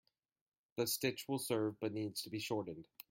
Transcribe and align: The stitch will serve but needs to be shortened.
The 0.77 0.87
stitch 0.87 1.27
will 1.27 1.37
serve 1.37 1.79
but 1.79 1.93
needs 1.93 2.23
to 2.23 2.31
be 2.31 2.39
shortened. 2.39 2.87